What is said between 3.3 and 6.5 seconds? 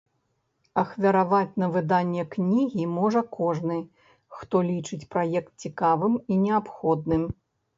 кожны, хто лічыць праект цікавым і